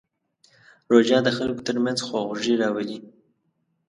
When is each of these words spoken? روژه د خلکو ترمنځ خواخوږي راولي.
روژه 0.91 1.17
د 1.25 1.29
خلکو 1.37 1.65
ترمنځ 1.67 1.99
خواخوږي 2.07 2.53
راولي. 2.61 2.97